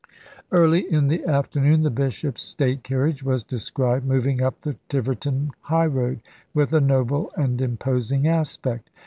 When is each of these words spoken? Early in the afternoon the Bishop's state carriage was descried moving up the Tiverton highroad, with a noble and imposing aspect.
Early 0.51 0.91
in 0.91 1.09
the 1.09 1.23
afternoon 1.27 1.83
the 1.83 1.91
Bishop's 1.91 2.41
state 2.41 2.81
carriage 2.83 3.21
was 3.21 3.43
descried 3.43 4.03
moving 4.03 4.41
up 4.41 4.59
the 4.61 4.77
Tiverton 4.89 5.51
highroad, 5.61 6.21
with 6.55 6.73
a 6.73 6.81
noble 6.81 7.31
and 7.37 7.61
imposing 7.61 8.27
aspect. 8.27 8.89